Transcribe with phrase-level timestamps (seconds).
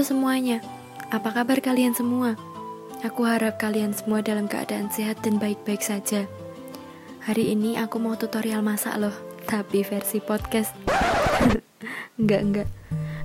[0.00, 0.64] Semuanya,
[1.12, 2.32] apa kabar kalian semua?
[3.04, 6.24] Aku harap kalian semua dalam keadaan sehat dan baik-baik saja.
[7.28, 9.12] Hari ini aku mau tutorial masak loh,
[9.44, 10.72] tapi versi podcast.
[12.20, 12.68] enggak, enggak.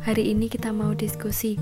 [0.03, 1.55] Hari ini kita mau diskusi.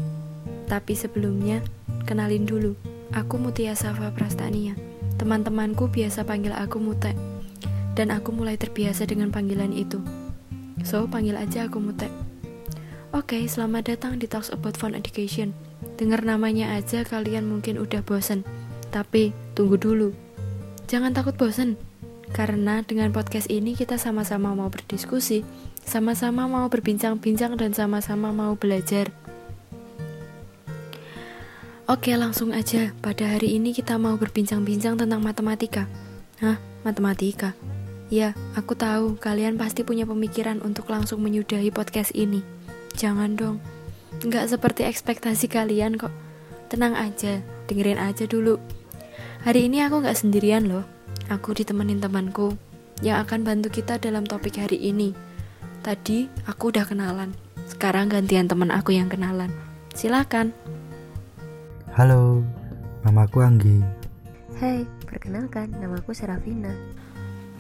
[0.66, 1.61] Tapi sebelumnya,
[2.09, 2.73] kenalin dulu.
[3.14, 4.73] Aku Mutia Safa Prastania.
[5.22, 7.14] Teman-temanku biasa panggil aku Mute.
[7.94, 10.02] Dan aku mulai terbiasa dengan panggilan itu.
[10.81, 12.33] So, panggil aja aku Mute.
[13.13, 15.53] Oke, okay, selamat datang di Talks About Fun Education.
[16.02, 18.41] Dengar namanya aja kalian mungkin udah bosen.
[18.89, 20.17] Tapi, tunggu dulu.
[20.89, 21.77] Jangan takut bosen.
[22.34, 25.45] Karena dengan podcast ini kita sama-sama mau berdiskusi,
[25.86, 29.14] sama-sama mau berbincang-bincang dan sama-sama mau belajar.
[31.86, 32.98] Oke, langsung aja.
[32.98, 35.86] Pada hari ini kita mau berbincang-bincang tentang matematika.
[36.41, 37.53] Hah, matematika?
[38.09, 42.53] Ya, aku tahu kalian pasti punya pemikiran untuk langsung menyudahi podcast ini.
[42.94, 43.58] Jangan dong,
[44.22, 46.13] nggak seperti ekspektasi kalian kok.
[46.69, 48.61] Tenang aja, dengerin aja dulu.
[49.44, 50.85] Hari ini aku nggak sendirian loh.
[51.27, 52.53] Aku ditemenin temanku
[53.02, 55.11] yang akan bantu kita dalam topik hari ini.
[55.83, 57.35] Tadi aku udah kenalan.
[57.67, 59.52] Sekarang gantian teman aku yang kenalan.
[59.91, 60.55] Silakan.
[61.94, 62.41] Halo,
[63.03, 63.78] namaku Anggi.
[64.57, 66.72] Hai, perkenalkan, namaku Serafina.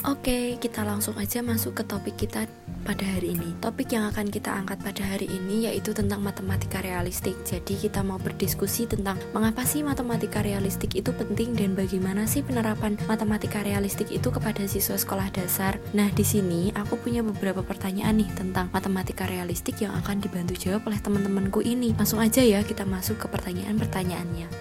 [0.03, 2.43] Oke, kita langsung aja masuk ke topik kita
[2.83, 3.55] pada hari ini.
[3.63, 7.39] Topik yang akan kita angkat pada hari ini yaitu tentang matematika realistik.
[7.47, 12.99] Jadi kita mau berdiskusi tentang mengapa sih matematika realistik itu penting dan bagaimana sih penerapan
[13.07, 15.79] matematika realistik itu kepada siswa sekolah dasar.
[15.95, 20.83] Nah, di sini aku punya beberapa pertanyaan nih tentang matematika realistik yang akan dibantu jawab
[20.83, 21.95] oleh teman-temanku ini.
[21.95, 24.51] Langsung aja ya kita masuk ke pertanyaan-pertanyaannya.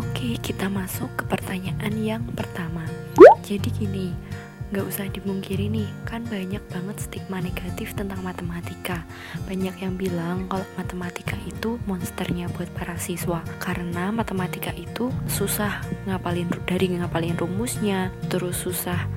[0.00, 2.88] Oke, kita masuk ke pertanyaan yang pertama.
[3.48, 4.12] Jadi gini,
[4.68, 9.00] Gak usah dimungkiri nih, kan banyak banget stigma negatif tentang matematika.
[9.48, 13.40] Banyak yang bilang kalau matematika itu monsternya buat para siswa.
[13.64, 19.08] Karena matematika itu susah ngapalin dari ngapalin rumusnya, terus susah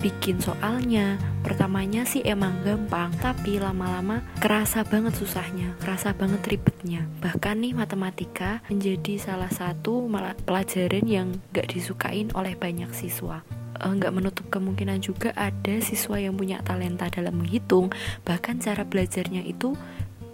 [0.00, 1.20] bikin soalnya.
[1.44, 7.04] Pertamanya sih emang gampang tapi lama-lama kerasa banget susahnya kerasa banget ribetnya.
[7.20, 10.08] Bahkan nih matematika menjadi salah satu
[10.48, 13.44] pelajaran yang gak disukain oleh banyak siswa
[13.74, 17.90] Eh, nggak menutup kemungkinan juga ada siswa yang punya talenta dalam menghitung
[18.22, 19.74] bahkan cara belajarnya itu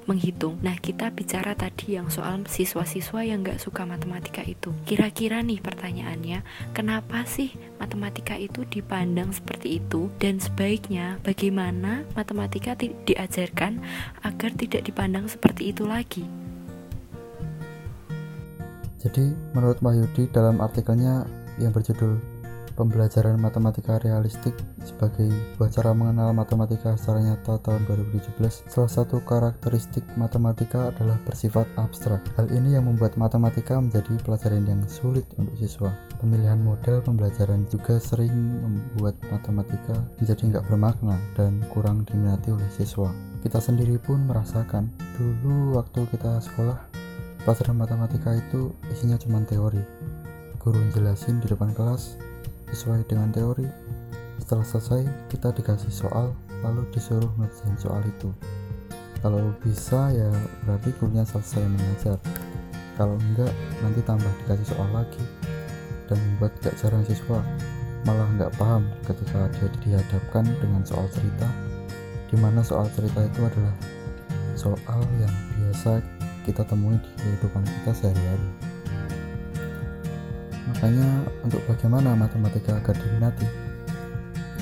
[0.04, 0.58] menghitung.
[0.58, 4.74] Nah, kita bicara tadi yang soal siswa-siswa yang nggak suka matematika itu.
[4.82, 6.42] Kira-kira nih pertanyaannya,
[6.74, 10.10] kenapa sih matematika itu dipandang seperti itu?
[10.18, 13.78] Dan sebaiknya bagaimana matematika di diajarkan
[14.26, 16.26] agar tidak dipandang seperti itu lagi?
[19.00, 21.24] Jadi, menurut Wahyudi dalam artikelnya
[21.56, 22.39] yang berjudul
[22.80, 28.40] pembelajaran matematika realistik sebagai sebuah cara mengenal matematika secara nyata tahun 2017,
[28.72, 32.24] salah satu karakteristik matematika adalah bersifat abstrak.
[32.40, 35.92] Hal ini yang membuat matematika menjadi pelajaran yang sulit untuk siswa.
[36.16, 38.32] Pemilihan model pembelajaran juga sering
[38.64, 43.12] membuat matematika menjadi nggak bermakna dan kurang diminati oleh siswa.
[43.44, 44.88] Kita sendiri pun merasakan,
[45.20, 46.80] dulu waktu kita sekolah,
[47.44, 49.84] pelajaran matematika itu isinya cuma teori.
[50.60, 52.29] Guru jelasin di depan kelas,
[52.70, 53.66] sesuai dengan teori
[54.40, 58.30] setelah selesai kita dikasih soal lalu disuruh ngerjain soal itu.
[59.20, 60.32] Kalau bisa ya
[60.64, 62.16] berarti gurunya selesai mengajar.
[62.96, 63.52] Kalau enggak
[63.84, 65.24] nanti tambah dikasih soal lagi.
[66.10, 67.38] Dan membuat gak jarang siswa
[68.02, 71.46] malah nggak paham ketika dia dihadapkan dengan soal cerita
[72.32, 73.76] di mana soal cerita itu adalah
[74.54, 76.00] soal yang biasa
[76.46, 78.69] kita temui di kehidupan kita sehari-hari.
[80.70, 83.48] Makanya untuk bagaimana matematika agar diminati,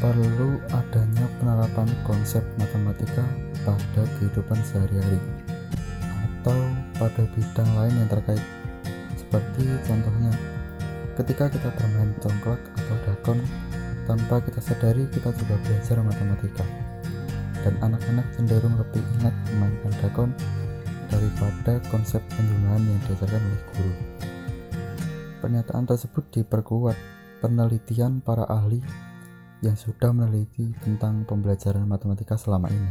[0.00, 3.22] perlu adanya penerapan konsep matematika
[3.66, 5.20] pada kehidupan sehari-hari
[6.40, 6.58] atau
[6.96, 8.42] pada bidang lain yang terkait.
[9.20, 10.32] Seperti contohnya,
[11.20, 13.38] ketika kita bermain congklak atau dakon,
[14.08, 16.64] tanpa kita sadari kita juga belajar matematika.
[17.60, 20.30] Dan anak-anak cenderung lebih ingat memainkan dakon
[21.12, 24.17] daripada konsep penjumlahan yang diajarkan oleh guru.
[25.38, 26.98] Pernyataan tersebut diperkuat
[27.38, 28.82] penelitian para ahli
[29.62, 32.90] yang sudah meneliti tentang pembelajaran matematika selama ini.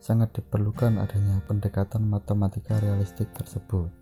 [0.00, 3.92] Sangat diperlukan adanya pendekatan matematika realistik tersebut.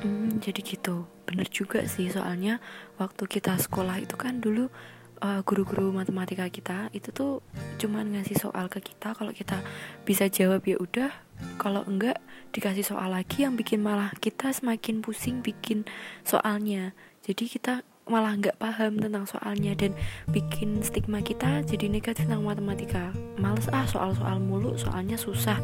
[0.00, 2.60] Hmm, jadi gitu, bener juga sih soalnya
[2.96, 4.72] waktu kita sekolah itu kan dulu
[5.20, 7.40] uh, guru-guru matematika kita itu tuh
[7.80, 9.60] cuman ngasih soal ke kita kalau kita
[10.04, 11.12] bisa jawab ya udah
[11.56, 12.20] kalau enggak
[12.52, 15.84] dikasih soal lagi yang bikin malah kita semakin pusing bikin
[16.24, 16.96] soalnya.
[17.26, 19.90] Jadi kita malah nggak paham tentang soalnya dan
[20.30, 23.10] bikin stigma kita jadi negatif tentang matematika.
[23.34, 25.58] Males ah soal-soal mulu soalnya susah.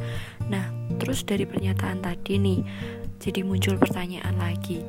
[0.50, 0.66] Nah
[0.98, 2.60] terus dari pernyataan tadi nih
[3.22, 4.82] jadi muncul pertanyaan lagi.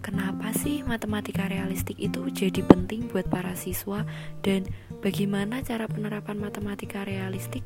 [0.00, 4.08] Kenapa sih matematika realistik itu jadi penting buat para siswa?
[4.40, 4.64] Dan
[5.04, 7.60] bagaimana cara penerapan matematika realistik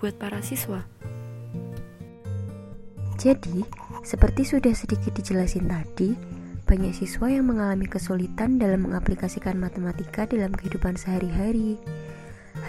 [0.00, 0.82] buat para siswa
[3.20, 3.68] jadi
[4.00, 10.94] seperti sudah sedikit dijelasin tadi banyak siswa yang mengalami kesulitan dalam mengaplikasikan matematika dalam kehidupan
[10.94, 11.74] sehari-hari.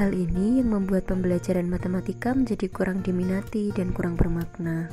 [0.01, 4.89] Hal ini yang membuat pembelajaran matematika menjadi kurang diminati dan kurang bermakna.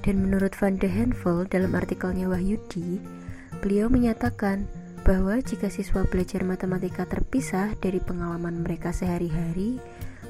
[0.00, 2.96] Dan menurut Van de Henvel dalam artikelnya Wahyudi,
[3.60, 4.64] beliau menyatakan
[5.04, 9.76] bahwa jika siswa belajar matematika terpisah dari pengalaman mereka sehari-hari,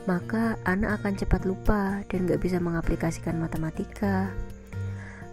[0.08, 4.32] maka anak akan cepat lupa dan gak bisa mengaplikasikan matematika.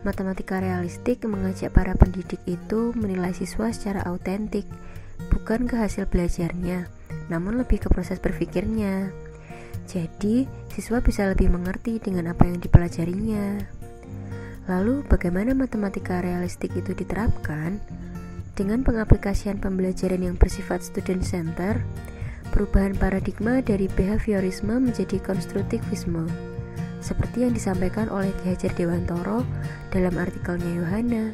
[0.04, 4.68] Matematika realistik mengajak para pendidik itu menilai siswa secara autentik,
[5.32, 6.92] bukan ke hasil belajarnya,
[7.32, 9.16] namun lebih ke proses berpikirnya.
[9.88, 10.44] Jadi,
[10.76, 13.64] siswa bisa lebih mengerti dengan apa yang dipelajarinya.
[14.68, 17.80] Lalu, bagaimana matematika realistik itu diterapkan?
[18.60, 21.80] Dengan pengaplikasian pembelajaran yang bersifat student center,
[22.56, 26.24] perubahan paradigma dari behaviorisme menjadi konstruktivisme
[27.04, 29.46] seperti yang disampaikan oleh Ki Hajar Dewantoro
[29.94, 31.30] dalam artikelnya Yohana.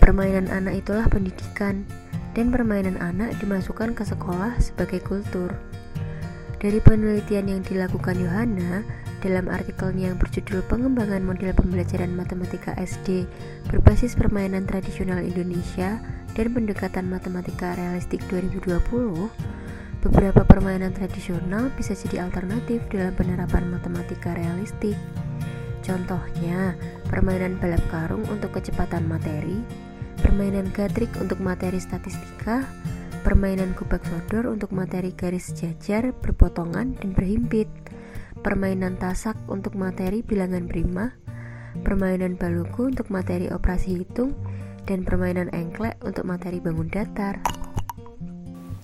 [0.00, 1.84] Permainan anak itulah pendidikan,
[2.32, 5.52] dan permainan anak dimasukkan ke sekolah sebagai kultur.
[6.60, 8.84] Dari penelitian yang dilakukan Yohana
[9.20, 13.28] dalam artikelnya yang berjudul Pengembangan Model Pembelajaran Matematika SD
[13.68, 16.00] berbasis permainan tradisional Indonesia
[16.34, 19.30] dan pendekatan matematika realistik 2020,
[20.00, 24.96] Beberapa permainan tradisional bisa jadi alternatif dalam penerapan matematika realistik.
[25.84, 26.72] Contohnya,
[27.04, 29.60] permainan balap karung untuk kecepatan materi,
[30.24, 32.64] permainan gatrik untuk materi statistika,
[33.20, 37.68] permainan kubak sodor untuk materi garis sejajar, berpotongan, dan berhimpit,
[38.40, 41.12] permainan tasak untuk materi bilangan prima,
[41.84, 44.32] permainan baluku untuk materi operasi hitung,
[44.90, 47.38] dan permainan engklek untuk materi bangun datar.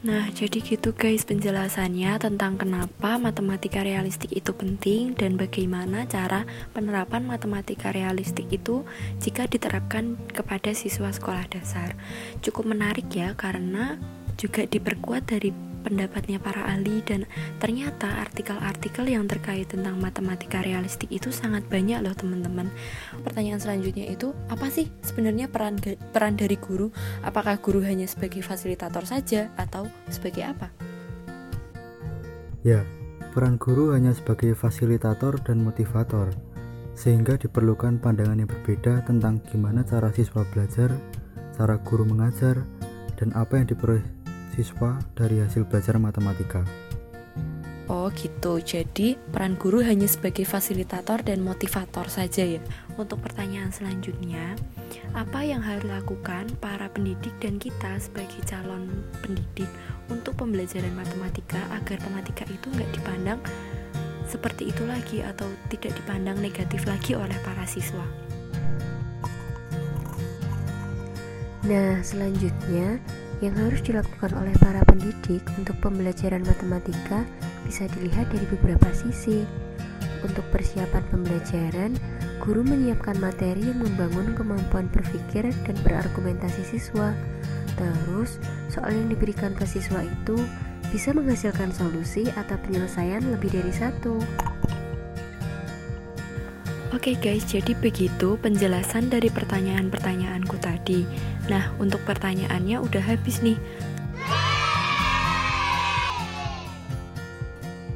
[0.07, 7.27] Nah, jadi gitu guys penjelasannya tentang kenapa matematika realistik itu penting dan bagaimana cara penerapan
[7.27, 8.87] matematika realistik itu
[9.19, 11.99] jika diterapkan kepada siswa sekolah dasar.
[12.39, 13.99] Cukup menarik ya karena
[14.39, 15.51] juga diperkuat dari
[15.87, 17.31] pendapatnya para ahli dan
[17.63, 22.67] ternyata artikel-artikel yang terkait tentang matematika realistik itu sangat banyak loh teman-teman.
[23.23, 25.79] Pertanyaan selanjutnya itu apa sih sebenarnya peran
[26.11, 26.91] peran dari guru?
[27.23, 30.75] Apakah guru hanya sebagai fasilitator saja atau sebagai apa?
[32.67, 32.83] Ya,
[33.31, 36.35] peran guru hanya sebagai fasilitator dan motivator
[36.97, 40.91] sehingga diperlukan pandangan yang berbeda tentang gimana cara siswa belajar,
[41.55, 42.65] cara guru mengajar,
[43.21, 44.16] dan apa yang diperoleh
[44.57, 46.65] siswa dari hasil belajar matematika.
[47.87, 52.59] Oh gitu, jadi peran guru hanya sebagai fasilitator dan motivator saja ya.
[52.99, 54.59] Untuk pertanyaan selanjutnya,
[55.15, 58.91] apa yang harus dilakukan para pendidik dan kita sebagai calon
[59.23, 59.71] pendidik
[60.11, 63.39] untuk pembelajaran matematika agar matematika itu nggak dipandang
[64.27, 68.03] seperti itu lagi atau tidak dipandang negatif lagi oleh para siswa?
[71.67, 72.99] Nah, selanjutnya
[73.45, 77.29] yang harus dilakukan oleh para pendidik untuk pembelajaran matematika
[77.69, 79.45] bisa dilihat dari beberapa sisi.
[80.25, 81.93] Untuk persiapan pembelajaran,
[82.41, 87.13] guru menyiapkan materi yang membangun kemampuan berpikir dan berargumentasi siswa.
[87.77, 88.41] Terus,
[88.73, 90.41] soal yang diberikan ke siswa itu
[90.89, 94.17] bisa menghasilkan solusi atau penyelesaian lebih dari satu.
[96.97, 101.05] Oke guys, jadi begitu penjelasan dari pertanyaan-pertanyaanku tadi.
[101.45, 103.61] Nah, untuk pertanyaannya udah habis nih.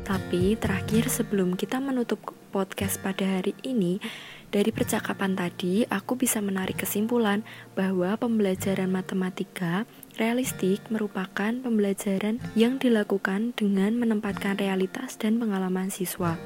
[0.05, 2.21] Tapi terakhir sebelum kita menutup
[2.53, 4.05] podcast pada hari ini,
[4.53, 7.41] dari percakapan tadi aku bisa menarik kesimpulan
[7.73, 9.89] bahwa pembelajaran matematika
[10.21, 16.37] realistik merupakan pembelajaran yang dilakukan dengan menempatkan realitas dan pengalaman siswa.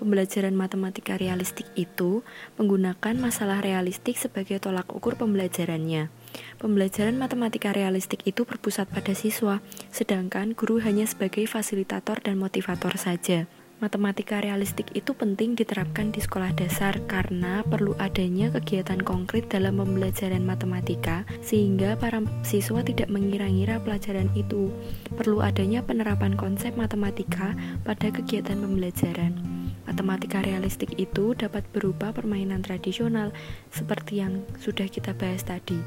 [0.00, 2.24] Pembelajaran matematika realistik itu
[2.56, 6.08] menggunakan masalah realistik sebagai tolak ukur pembelajarannya.
[6.56, 9.60] Pembelajaran matematika realistik itu berpusat pada siswa,
[9.92, 13.44] sedangkan guru hanya sebagai fasilitator dan motivator saja.
[13.78, 20.42] Matematika realistik itu penting diterapkan di sekolah dasar karena perlu adanya kegiatan konkret dalam pembelajaran
[20.42, 24.74] matematika sehingga para siswa tidak mengira-ngira pelajaran itu.
[25.14, 27.54] Perlu adanya penerapan konsep matematika
[27.86, 29.38] pada kegiatan pembelajaran.
[29.86, 33.30] Matematika realistik itu dapat berupa permainan tradisional
[33.70, 35.78] seperti yang sudah kita bahas tadi.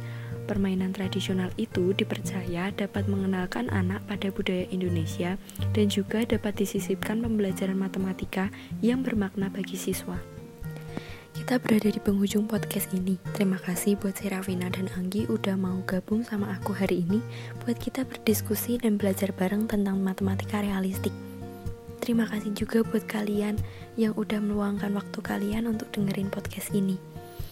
[0.46, 5.38] Permainan tradisional itu dipercaya dapat mengenalkan anak pada budaya Indonesia
[5.72, 8.50] dan juga dapat disisipkan pembelajaran matematika
[8.82, 10.18] yang bermakna bagi siswa.
[11.32, 13.16] Kita berada di penghujung podcast ini.
[13.34, 17.24] Terima kasih buat Serafina dan Anggi udah mau gabung sama aku hari ini
[17.64, 21.16] buat kita berdiskusi dan belajar bareng tentang matematika realistik.
[22.02, 23.62] Terima kasih juga buat kalian
[23.98, 27.11] yang udah meluangkan waktu kalian untuk dengerin podcast ini.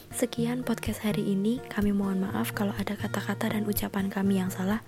[0.09, 1.61] Sekian podcast hari ini.
[1.69, 4.81] Kami mohon maaf kalau ada kata-kata dan ucapan kami yang salah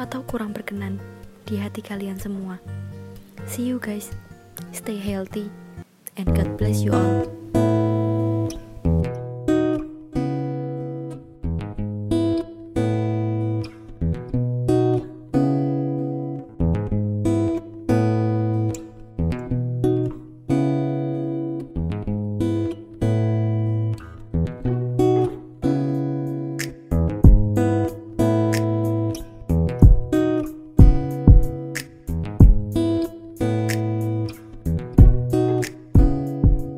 [0.00, 0.96] atau kurang berkenan
[1.44, 2.56] di hati kalian semua.
[3.44, 4.08] See you guys.
[4.72, 5.52] Stay healthy
[6.16, 7.41] and God bless you all.